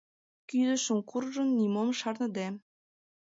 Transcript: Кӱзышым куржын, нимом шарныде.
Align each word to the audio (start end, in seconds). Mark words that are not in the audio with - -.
Кӱзышым 0.49 0.99
куржын, 1.09 1.49
нимом 1.57 1.89
шарныде. 1.99 2.47